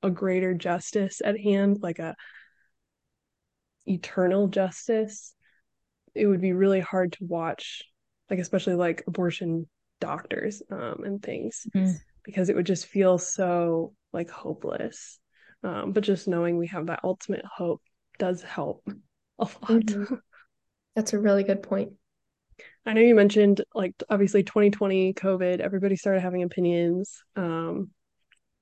[0.02, 2.16] a greater justice at hand like a
[3.86, 5.34] eternal justice.
[6.14, 7.82] It would be really hard to watch
[8.30, 9.68] like especially like abortion
[10.00, 11.94] doctors um, and things mm.
[12.24, 15.18] because it would just feel so like hopeless.
[15.64, 17.82] Um, but just knowing we have that ultimate hope
[18.18, 18.82] does help
[19.38, 19.52] a lot.
[19.62, 20.14] Mm-hmm.
[20.96, 21.92] that's a really good point
[22.84, 27.22] I know you mentioned like obviously 2020 COVID, everybody started having opinions.
[27.36, 27.90] Um,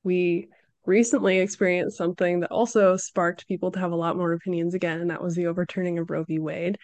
[0.03, 0.49] we
[0.85, 5.11] recently experienced something that also sparked people to have a lot more opinions again, and
[5.11, 6.39] that was the overturning of Roe v.
[6.39, 6.79] Wade.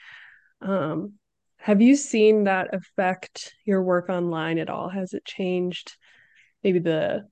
[0.63, 1.15] Um,
[1.59, 4.89] have you seen that affect your work online at all?
[4.89, 5.97] Has it changed
[6.63, 7.29] maybe the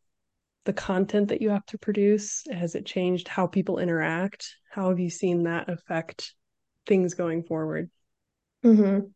[0.65, 2.43] the content that you have to produce?
[2.51, 4.55] Has it changed how people interact?
[4.71, 6.35] How have you seen that affect
[6.87, 7.91] things going forward?
[8.65, 9.07] Mm-hmm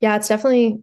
[0.00, 0.82] yeah, it's definitely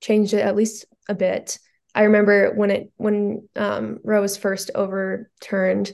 [0.00, 1.58] changed it at least a bit.
[1.94, 5.92] I remember when it when um, Roe was first overturned,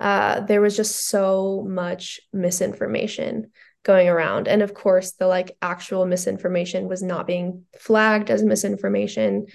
[0.00, 3.50] uh, there was just so much misinformation
[3.84, 9.46] going around, and of course, the like actual misinformation was not being flagged as misinformation,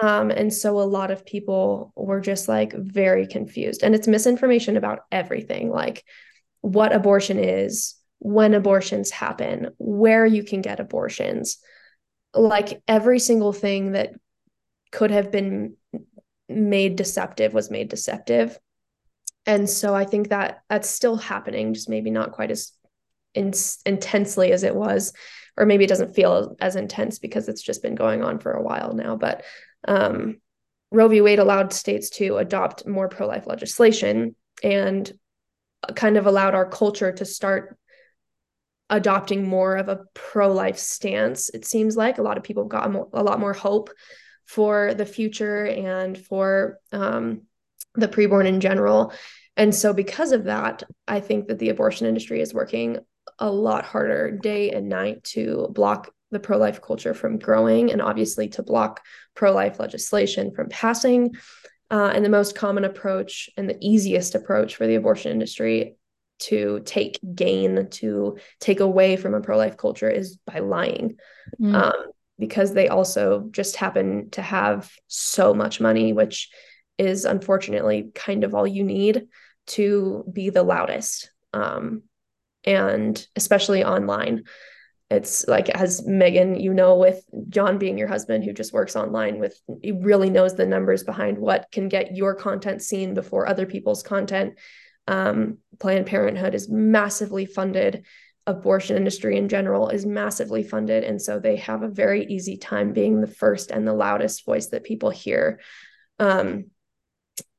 [0.00, 4.76] um, and so a lot of people were just like very confused, and it's misinformation
[4.76, 6.04] about everything, like
[6.60, 11.58] what abortion is, when abortions happen, where you can get abortions
[12.36, 14.12] like every single thing that
[14.92, 15.76] could have been
[16.48, 18.58] made deceptive was made deceptive.
[19.46, 22.72] And so i think that that's still happening just maybe not quite as
[23.34, 23.52] in,
[23.84, 25.12] intensely as it was
[25.56, 28.62] or maybe it doesn't feel as intense because it's just been going on for a
[28.62, 29.16] while now.
[29.16, 29.44] But
[29.88, 30.38] um,
[30.90, 31.20] roe v.
[31.20, 35.10] Wade allowed states to adopt more pro-life legislation and
[35.94, 37.78] kind of allowed our culture to start
[38.88, 42.18] adopting more of a pro-life stance it seems like.
[42.18, 43.90] A lot of people got a lot more hope
[44.44, 47.42] for the future and for um,
[47.94, 49.12] the preborn in general.
[49.56, 52.98] And so because of that i think that the abortion industry is working
[53.38, 58.48] a lot harder day and night to block the pro-life culture from growing and obviously
[58.48, 59.00] to block
[59.34, 61.34] pro-life legislation from passing.
[61.90, 65.96] Uh, and the most common approach and the easiest approach for the abortion industry
[66.38, 71.16] to take gain to take away from a pro-life culture is by lying.
[71.60, 71.74] Mm.
[71.74, 76.50] um, because they also just happen to have so much money which
[76.98, 79.26] is unfortunately kind of all you need
[79.66, 81.30] to be the loudest.
[81.52, 82.02] Um,
[82.64, 84.44] and especially online.
[85.08, 89.38] It's like as megan you know with john being your husband who just works online
[89.38, 93.66] with he really knows the numbers behind what can get your content seen before other
[93.66, 94.54] people's content
[95.06, 98.04] um, planned parenthood is massively funded.
[98.46, 101.04] Abortion industry in general is massively funded.
[101.04, 104.68] And so they have a very easy time being the first and the loudest voice
[104.68, 105.60] that people hear.
[106.18, 106.66] Um,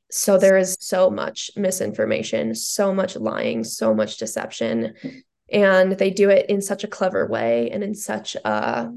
[0.09, 4.93] so there is so much misinformation so much lying so much deception.
[5.51, 8.89] And they do it in such a clever way and in such a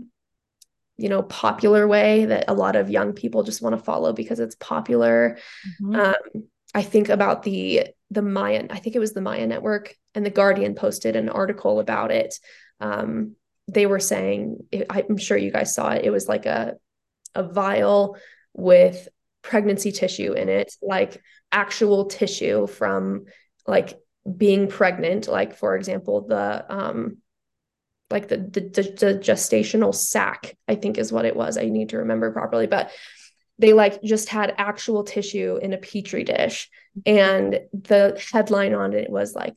[0.96, 4.38] you know popular way that a lot of young people just want to follow because
[4.38, 5.38] it's popular.
[5.82, 5.96] Mm-hmm.
[5.96, 10.24] um, i think about the the maya i think it was the maya network and
[10.24, 12.34] the guardian posted an article about it.
[12.80, 13.36] Um,
[13.68, 14.56] they were saying
[14.90, 16.74] i'm sure you guys saw it it was like a
[17.34, 18.16] a vial
[18.52, 19.08] with
[19.42, 23.26] pregnancy tissue in it like actual tissue from
[23.66, 23.98] like
[24.36, 27.18] being pregnant like for example the um
[28.10, 31.56] like the, the the gestational sac i think is what it was.
[31.56, 32.90] I need to remember properly but
[33.60, 36.70] they like just had actual tissue in a petri dish.
[37.04, 39.54] And the headline on it was like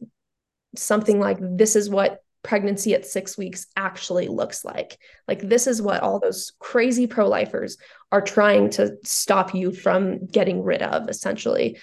[0.75, 4.97] something like this is what pregnancy at 6 weeks actually looks like.
[5.27, 7.77] Like this is what all those crazy pro-lifers
[8.11, 11.79] are trying to stop you from getting rid of essentially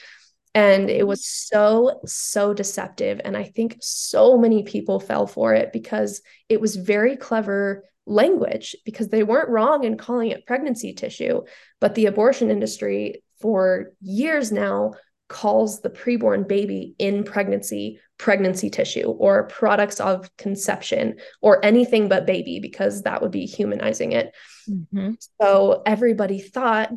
[0.54, 3.20] and it was so, so deceptive.
[3.24, 8.74] And I think so many people fell for it because it was very clever language
[8.84, 11.42] because they weren't wrong in calling it pregnancy tissue.
[11.80, 14.94] But the abortion industry for years now
[15.28, 22.26] calls the preborn baby in pregnancy pregnancy tissue or products of conception or anything but
[22.26, 24.34] baby because that would be humanizing it.
[24.68, 25.12] Mm-hmm.
[25.40, 26.90] So everybody thought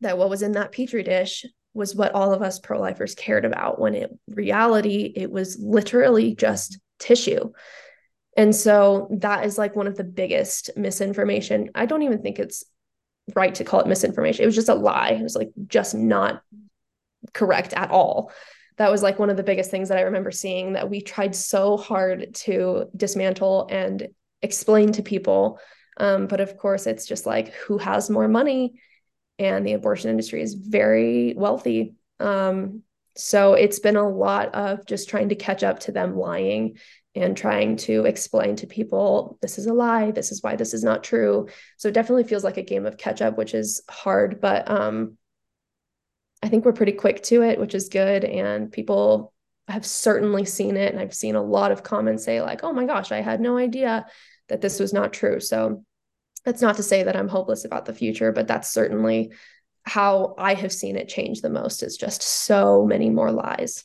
[0.00, 3.80] that what was in that petri dish was what all of us pro-lifers cared about.
[3.80, 7.52] When in reality it was literally just tissue.
[8.36, 11.70] And so that is like one of the biggest misinformation.
[11.74, 12.64] I don't even think it's
[13.34, 14.42] right to call it misinformation.
[14.42, 15.10] It was just a lie.
[15.10, 16.42] It was like just not
[17.32, 18.32] correct at all.
[18.76, 21.34] That was like one of the biggest things that i remember seeing that we tried
[21.34, 24.08] so hard to dismantle and
[24.42, 25.58] explain to people.
[25.98, 28.80] Um, but of course it's just like who has more money
[29.40, 31.94] and the abortion industry is very wealthy.
[32.20, 32.82] Um,
[33.16, 36.78] so it's been a lot of just trying to catch up to them lying
[37.14, 40.84] and trying to explain to people this is a lie, this is why this is
[40.84, 41.48] not true.
[41.78, 45.16] So it definitely feels like a game of catch up, which is hard, but um,
[46.42, 48.24] I think we're pretty quick to it, which is good.
[48.24, 49.32] And people
[49.68, 50.92] have certainly seen it.
[50.92, 53.56] And I've seen a lot of comments say, like, oh my gosh, I had no
[53.56, 54.06] idea
[54.48, 55.40] that this was not true.
[55.40, 55.84] So
[56.44, 59.32] that's not to say that I'm hopeless about the future, but that's certainly
[59.84, 63.84] how I have seen it change the most is just so many more lies.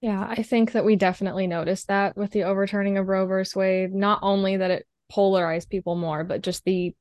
[0.00, 3.92] Yeah, I think that we definitely noticed that with the overturning of Roe versus Wade,
[3.92, 6.94] not only that it polarized people more, but just the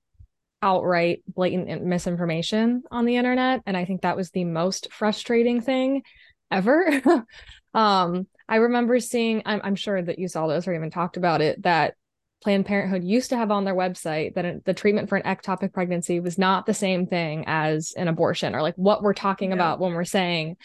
[0.62, 3.62] outright blatant misinformation on the internet.
[3.68, 6.02] And I think that was the most frustrating thing
[6.50, 7.02] ever.
[7.76, 11.42] um, I remember seeing, I'm, I'm sure that you saw this or even talked about
[11.42, 11.96] it, that
[12.44, 16.20] Planned Parenthood used to have on their website that the treatment for an ectopic pregnancy
[16.20, 19.56] was not the same thing as an abortion, or like what we're talking yeah.
[19.56, 20.58] about when we're saying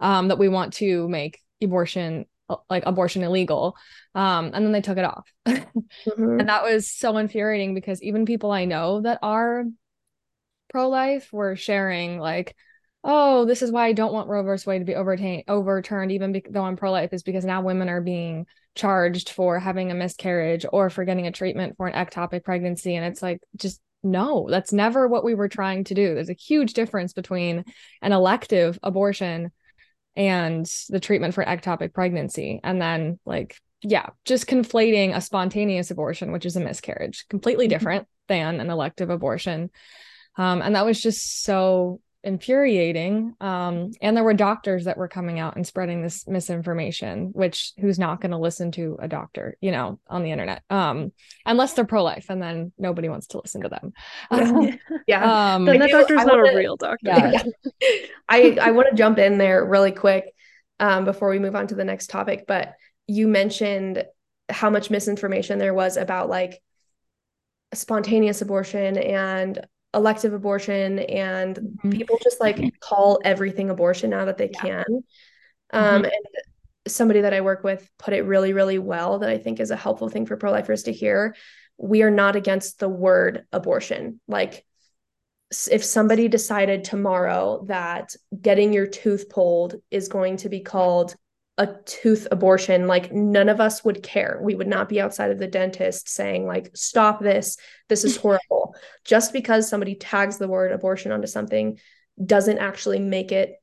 [0.00, 3.76] um, that we want to make abortion uh, like abortion illegal.
[4.14, 5.26] Um, and then they took it off.
[5.46, 6.40] mm-hmm.
[6.40, 9.64] And that was so infuriating because even people I know that are
[10.68, 12.56] pro life were sharing, like,
[13.04, 16.32] oh, this is why I don't want Roe versus Wade to be overturned, overturned, even
[16.32, 19.94] be- though I'm pro life, is because now women are being charged for having a
[19.94, 22.96] miscarriage or for getting a treatment for an ectopic pregnancy.
[22.96, 26.14] And it's like, just no, that's never what we were trying to do.
[26.14, 27.64] There's a huge difference between
[28.00, 29.52] an elective abortion
[30.16, 32.60] and the treatment for ectopic pregnancy.
[32.64, 37.70] And then, like, yeah, just conflating a spontaneous abortion, which is a miscarriage, completely mm-hmm.
[37.70, 39.70] different than an elective abortion.
[40.36, 43.34] Um, and that was just so infuriating.
[43.40, 47.98] Um, and there were doctors that were coming out and spreading this misinformation, which who's
[47.98, 51.12] not going to listen to a doctor, you know, on the internet, um,
[51.44, 53.92] unless they're pro life, and then nobody wants to listen to them.
[55.06, 57.08] yeah, um, then that doctor's not wanna, a real doctor.
[57.08, 57.42] Yeah.
[58.28, 60.32] I I want to jump in there really quick
[60.78, 62.74] um, before we move on to the next topic, but
[63.06, 64.04] you mentioned
[64.48, 66.60] how much misinformation there was about like
[67.74, 71.90] spontaneous abortion and elective abortion and mm-hmm.
[71.90, 74.60] people just like call everything abortion now that they yeah.
[74.60, 74.84] can
[75.72, 76.04] um, mm-hmm.
[76.04, 76.12] and
[76.86, 79.76] somebody that i work with put it really really well that i think is a
[79.76, 81.36] helpful thing for pro-lifers to hear
[81.76, 84.64] we are not against the word abortion like
[85.70, 91.14] if somebody decided tomorrow that getting your tooth pulled is going to be called
[91.62, 94.40] a tooth abortion like none of us would care.
[94.42, 97.56] We would not be outside of the dentist saying like stop this.
[97.88, 98.74] This is horrible.
[99.04, 101.78] Just because somebody tags the word abortion onto something
[102.24, 103.54] doesn't actually make it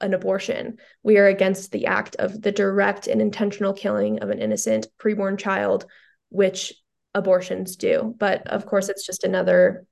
[0.00, 0.78] an abortion.
[1.04, 5.38] We are against the act of the direct and intentional killing of an innocent preborn
[5.38, 5.86] child
[6.30, 6.72] which
[7.14, 8.12] abortions do.
[8.18, 9.86] But of course it's just another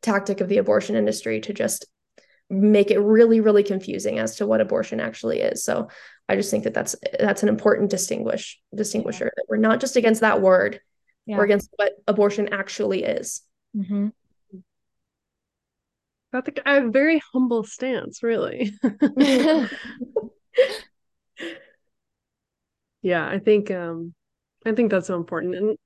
[0.00, 1.86] tactic of the abortion industry to just
[2.52, 5.88] make it really really confusing as to what abortion actually is so
[6.28, 9.30] i just think that that's that's an important distinguish distinguisher yeah.
[9.34, 10.78] that we're not just against that word
[11.24, 11.38] yeah.
[11.38, 13.40] we're against what abortion actually is
[13.74, 14.08] mm-hmm.
[16.30, 18.70] that's a, a very humble stance really
[23.00, 24.12] yeah i think um
[24.66, 25.78] i think that's so important and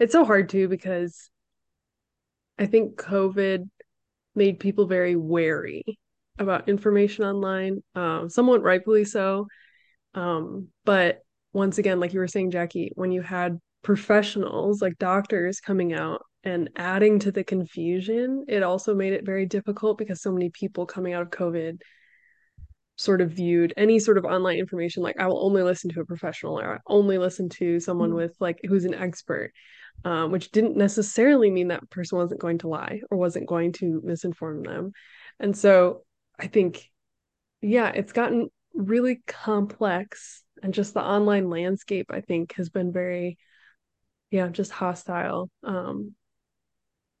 [0.00, 1.30] it's so hard too because
[2.58, 3.68] i think covid
[4.34, 5.84] made people very wary
[6.38, 9.46] about information online, um, somewhat rightfully so.
[10.14, 11.20] Um, but
[11.52, 16.22] once again, like you were saying, Jackie, when you had professionals like doctors coming out
[16.44, 20.86] and adding to the confusion, it also made it very difficult because so many people
[20.86, 21.78] coming out of COVID
[22.96, 26.04] sort of viewed any sort of online information like I will only listen to a
[26.04, 28.18] professional or I only listen to someone mm-hmm.
[28.18, 29.52] with like who's an expert,
[30.04, 34.02] um, which didn't necessarily mean that person wasn't going to lie or wasn't going to
[34.04, 34.92] misinform them.
[35.38, 36.02] And so
[36.38, 36.90] I think,
[37.60, 40.42] yeah, it's gotten really complex.
[40.62, 43.38] And just the online landscape, I think, has been very,
[44.30, 45.50] yeah, just hostile.
[45.62, 46.14] Um,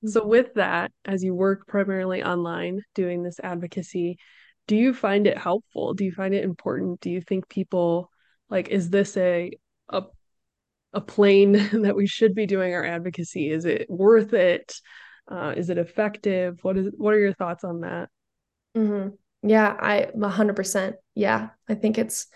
[0.04, 0.28] so, mm-hmm.
[0.28, 4.18] with that, as you work primarily online doing this advocacy,
[4.66, 5.94] do you find it helpful?
[5.94, 7.00] Do you find it important?
[7.00, 8.10] Do you think people
[8.50, 9.50] like, is this a,
[9.88, 10.02] a,
[10.92, 11.52] a plane
[11.82, 13.50] that we should be doing our advocacy?
[13.50, 14.80] Is it worth it?
[15.30, 16.58] Uh, is it effective?
[16.62, 18.08] What is what are your thoughts on that?
[18.76, 19.48] Mm-hmm.
[19.48, 20.94] Yeah, I 100%.
[21.14, 22.26] Yeah, I think it's,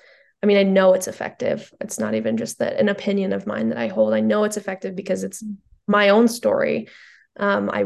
[0.43, 1.72] I mean, I know it's effective.
[1.80, 4.14] It's not even just that an opinion of mine that I hold.
[4.14, 5.45] I know it's effective because it's
[5.87, 6.89] my own story.
[7.37, 7.85] Um, I,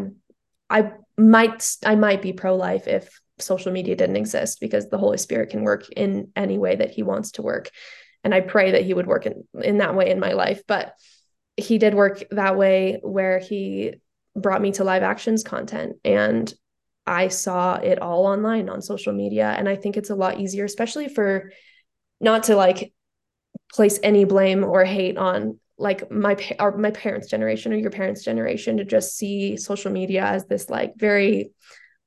[0.69, 5.19] I might, I might be pro life if social media didn't exist because the Holy
[5.19, 7.71] Spirit can work in any way that He wants to work,
[8.25, 10.63] and I pray that He would work in in that way in my life.
[10.67, 10.95] But
[11.57, 13.95] He did work that way where He
[14.35, 16.53] brought me to Live Action's content and
[17.07, 19.55] I saw it all online on social media.
[19.57, 21.53] And I think it's a lot easier, especially for
[22.21, 22.93] not to like
[23.73, 28.25] place any blame or hate on like my or my parents' generation or your parents'
[28.25, 31.51] generation to just see social media as this like very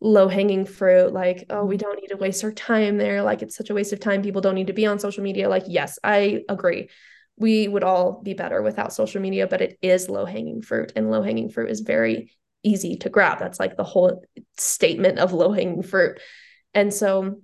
[0.02, 3.56] low hanging fruit like oh we don't need to waste our time there like it's
[3.56, 6.00] such a waste of time people don't need to be on social media like yes
[6.06, 6.90] i agree
[7.36, 11.12] we would all be better without social media but it is low hanging fruit and
[11.12, 12.32] low hanging fruit is very
[12.64, 13.40] easy to grab.
[13.40, 14.24] That's like the whole
[14.58, 16.20] statement of low hanging fruit.
[16.74, 17.42] And so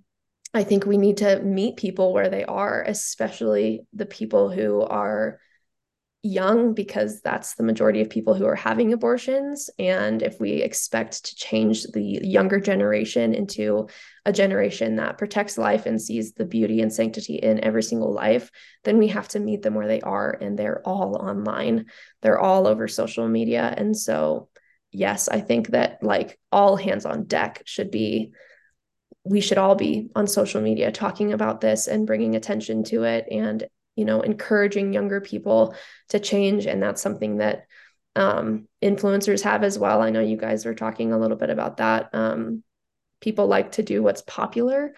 [0.54, 5.40] I think we need to meet people where they are, especially the people who are
[6.24, 9.70] young, because that's the majority of people who are having abortions.
[9.78, 13.90] And if we expect to change the younger generation into
[14.26, 18.50] a generation that protects life and sees the beauty and sanctity in every single life,
[18.86, 20.36] then we have to meet them where they are.
[20.42, 21.86] And they're all online,
[22.22, 23.72] they're all over social media.
[23.78, 24.50] And so
[24.96, 28.32] yes, I think that like all hands on deck should be,
[29.24, 33.28] we should all be on social media talking about this and bringing attention to it
[33.32, 35.76] and, you know, encouraging younger people
[36.10, 36.66] to change.
[36.66, 37.66] And that's something that
[38.16, 40.02] um, influencers have as well.
[40.02, 42.10] I know you guys are talking a little bit about that.
[42.14, 42.64] Um,
[43.20, 44.94] people like to do what's popular.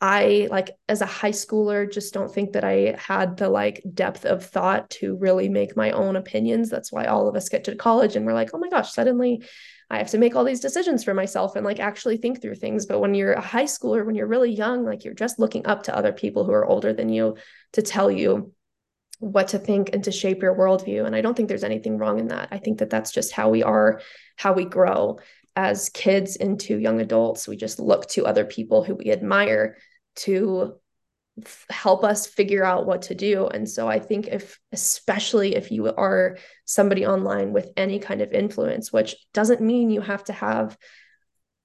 [0.00, 4.24] I like as a high schooler just don't think that I had the like depth
[4.24, 6.70] of thought to really make my own opinions.
[6.70, 9.42] That's why all of us get to college and we're like, "Oh my gosh, suddenly
[9.90, 12.86] I have to make all these decisions for myself and like actually think through things."
[12.86, 15.84] But when you're a high schooler, when you're really young, like you're just looking up
[15.84, 17.36] to other people who are older than you
[17.72, 18.52] to tell you
[19.20, 21.04] what to think and to shape your worldview.
[21.04, 22.48] And I don't think there's anything wrong in that.
[22.52, 24.00] I think that that's just how we are,
[24.36, 25.18] how we grow
[25.58, 27.48] as kids into young adults.
[27.48, 29.76] We just look to other people who we admire
[30.18, 30.76] to
[31.44, 33.48] f- help us figure out what to do.
[33.48, 38.30] And so I think if, especially if you are somebody online with any kind of
[38.30, 40.78] influence, which doesn't mean you have to have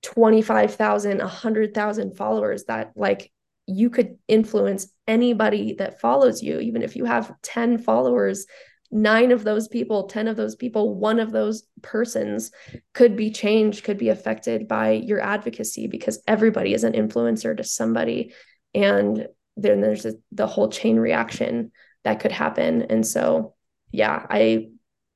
[0.01, 3.31] 25,000, 100,000 followers, that like
[3.67, 8.47] you could influence anybody that follows you, even if you have 10 followers.
[8.93, 12.51] Nine of those people, 10 of those people, one of those persons
[12.93, 17.63] could be changed, could be affected by your advocacy because everybody is an influencer to
[17.63, 18.33] somebody.
[18.73, 19.27] And
[19.57, 21.71] then there's a, the whole chain reaction
[22.03, 22.83] that could happen.
[22.83, 23.55] And so
[23.93, 24.67] yeah i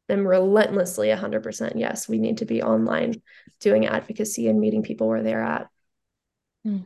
[0.07, 3.21] am relentlessly 100% yes we need to be online
[3.59, 5.67] doing advocacy and meeting people where they're at.
[6.63, 6.82] Hmm.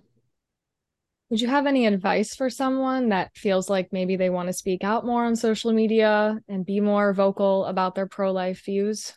[1.31, 4.83] Would you have any advice for someone that feels like maybe they want to speak
[4.83, 9.13] out more on social media and be more vocal about their pro-life views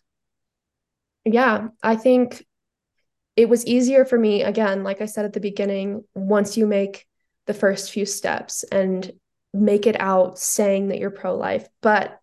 [1.27, 2.47] yeah i think
[3.37, 7.07] it was easier for me again like i said at the beginning once you make
[7.47, 9.13] the first few steps and
[9.55, 11.67] make it out saying that you're pro life.
[11.81, 12.19] But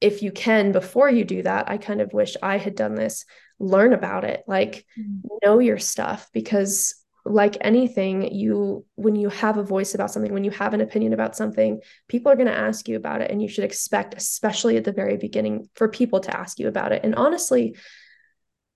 [0.00, 3.24] if you can, before you do that, I kind of wish I had done this.
[3.58, 5.28] Learn about it, like mm-hmm.
[5.42, 6.94] know your stuff, because
[7.28, 11.12] like anything you when you have a voice about something when you have an opinion
[11.12, 14.76] about something people are going to ask you about it and you should expect especially
[14.76, 17.76] at the very beginning for people to ask you about it and honestly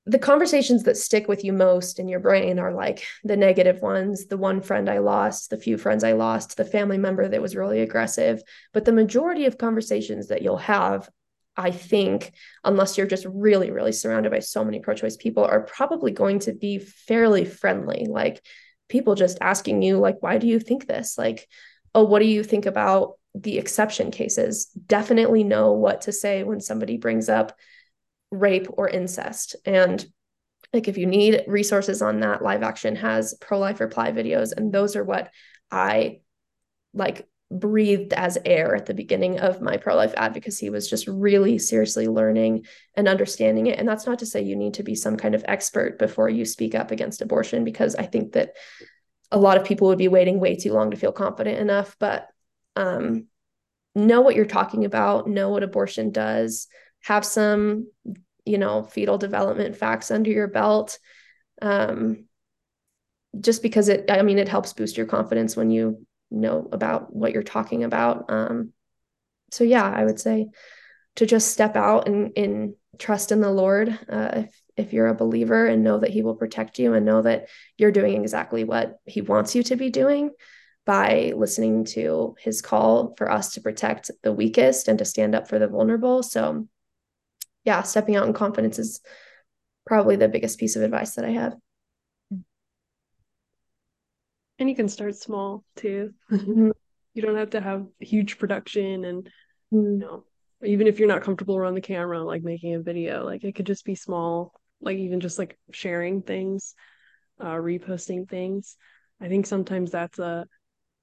[0.04, 4.26] the conversations that stick with you most in your brain are like the negative ones
[4.26, 7.54] the one friend I lost, the few friends I lost, the family member that was
[7.54, 8.42] really aggressive.
[8.72, 11.08] But the majority of conversations that you'll have,
[11.56, 12.32] I think,
[12.64, 16.38] unless you're just really, really surrounded by so many pro choice people, are probably going
[16.40, 18.06] to be fairly friendly.
[18.08, 18.44] Like
[18.88, 21.18] people just asking you, like, why do you think this?
[21.18, 21.46] Like,
[21.94, 24.66] oh, what do you think about the exception cases?
[24.66, 27.56] Definitely know what to say when somebody brings up
[28.30, 29.56] rape or incest.
[29.64, 30.04] And
[30.72, 34.52] like if you need resources on that, Live Action has pro life reply videos.
[34.56, 35.30] And those are what
[35.70, 36.20] I
[36.94, 41.58] like breathed as air at the beginning of my pro life advocacy was just really
[41.58, 43.78] seriously learning and understanding it.
[43.78, 46.44] And that's not to say you need to be some kind of expert before you
[46.44, 48.54] speak up against abortion, because I think that
[49.30, 51.96] a lot of people would be waiting way too long to feel confident enough.
[51.98, 52.28] But
[52.76, 53.26] um,
[53.94, 56.68] know what you're talking about, know what abortion does,
[57.02, 57.88] have some
[58.44, 60.98] you know fetal development facts under your belt
[61.60, 62.24] um,
[63.40, 67.32] just because it i mean it helps boost your confidence when you know about what
[67.32, 68.72] you're talking about um,
[69.50, 70.48] so yeah i would say
[71.14, 75.14] to just step out and, and trust in the lord uh, if if you're a
[75.14, 78.96] believer and know that he will protect you and know that you're doing exactly what
[79.04, 80.30] he wants you to be doing
[80.86, 85.46] by listening to his call for us to protect the weakest and to stand up
[85.46, 86.66] for the vulnerable so
[87.64, 89.00] yeah, stepping out in confidence is
[89.86, 91.54] probably the biggest piece of advice that I have.
[94.62, 96.14] And you can start small too.
[96.30, 96.70] Mm-hmm.
[97.14, 99.24] you don't have to have huge production and
[99.74, 99.76] mm-hmm.
[99.76, 100.24] you know,
[100.62, 103.66] even if you're not comfortable around the camera, like making a video, like it could
[103.66, 106.76] just be small, like even just like sharing things,
[107.40, 108.76] uh, reposting things.
[109.20, 110.46] I think sometimes that's a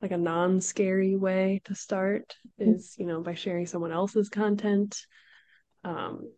[0.01, 2.75] like a non-scary way to start mm-hmm.
[2.75, 4.97] is, you know, by sharing someone else's content.
[5.83, 6.31] Um,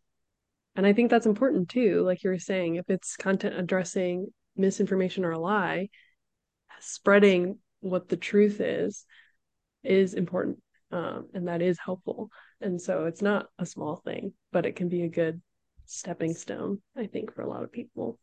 [0.76, 2.02] and I think that's important too.
[2.02, 4.26] Like you were saying, if it's content addressing
[4.58, 5.90] misinformation or a lie,
[6.82, 9.06] spreading what the truth is
[9.84, 10.60] is important.
[10.92, 12.30] Um, and that is helpful.
[12.60, 15.42] And so it's not a small thing, but it can be a good
[15.86, 18.20] stepping stone, I think, for a lot of people.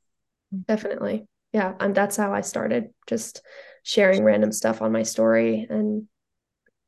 [0.67, 1.27] Definitely.
[1.53, 1.75] Yeah.
[1.81, 3.43] And that's how I started just
[3.83, 5.67] sharing random stuff on my story.
[5.69, 6.09] And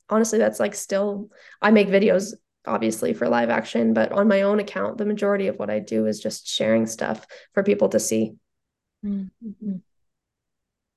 [0.08, 1.30] honestly, that's like still,
[1.62, 2.34] I make videos
[2.66, 6.06] obviously for Live Action, but on my own account, the majority of what I do
[6.06, 8.34] is just sharing stuff for people to see.
[9.04, 9.76] Mm-hmm.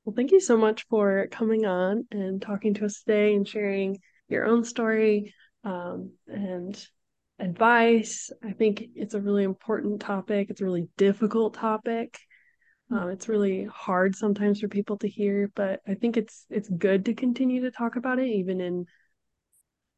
[0.04, 4.00] Well, thank you so much for coming on and talking to us today and sharing
[4.28, 5.34] your own story
[5.64, 6.88] um, and
[7.40, 8.30] advice.
[8.44, 10.50] I think it's a really important topic.
[10.50, 12.20] It's a really difficult topic.
[12.92, 17.06] Um, it's really hard sometimes for people to hear, but I think it's it's good
[17.06, 18.86] to continue to talk about it, even in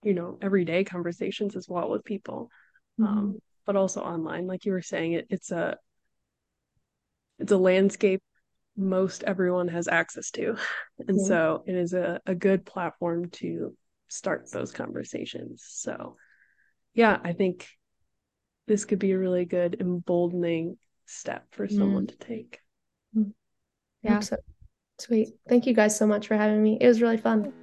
[0.04, 2.50] you know everyday conversations as well with people
[3.00, 3.18] um, mm-hmm.
[3.18, 5.78] um, but also online like you were saying it, it's a
[7.40, 8.22] it's a landscape
[8.78, 10.56] most everyone has access to.
[11.08, 11.28] And Yeah.
[11.28, 13.76] so it is a, a good platform to
[14.08, 15.64] start those conversations.
[15.68, 16.16] So,
[16.94, 17.68] yeah, I think
[18.68, 21.78] this could be a really good emboldening step for mm.
[21.78, 22.60] someone to take.
[23.16, 23.34] Mm.
[24.04, 24.20] Yeah.
[24.22, 24.38] So
[25.00, 25.30] sweet.
[25.48, 26.78] Thank you guys so much for having me.
[26.80, 27.54] It was really fun.